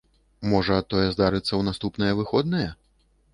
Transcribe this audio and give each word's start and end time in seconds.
Можа, 0.53 0.77
тое 0.93 1.03
здарыцца 1.15 1.43
ў 1.43 1.67
наступныя 1.69 2.17
выходныя? 2.23 2.73